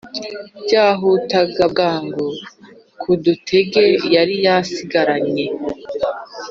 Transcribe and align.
byahutaga 0.65 1.63
bwangu 1.73 2.25
udutege 3.13 3.83
yari 4.13 4.35
asigaranye 4.57 5.45